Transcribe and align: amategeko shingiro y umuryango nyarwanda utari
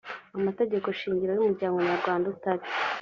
amategeko 0.37 0.87
shingiro 0.99 1.31
y 1.33 1.41
umuryango 1.43 1.77
nyarwanda 1.87 2.25
utari 2.33 2.63